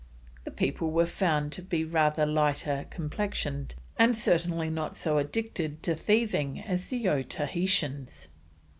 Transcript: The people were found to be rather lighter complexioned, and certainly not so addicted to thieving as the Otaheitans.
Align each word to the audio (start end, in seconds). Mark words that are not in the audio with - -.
The 0.45 0.49
people 0.49 0.89
were 0.89 1.05
found 1.05 1.51
to 1.51 1.61
be 1.61 1.83
rather 1.85 2.25
lighter 2.25 2.87
complexioned, 2.89 3.75
and 3.99 4.17
certainly 4.17 4.67
not 4.67 4.95
so 4.97 5.19
addicted 5.19 5.83
to 5.83 5.93
thieving 5.95 6.59
as 6.59 6.87
the 6.89 7.03
Otaheitans. 7.07 8.27